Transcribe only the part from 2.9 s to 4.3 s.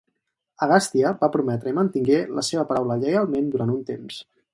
lleialment durant un temps.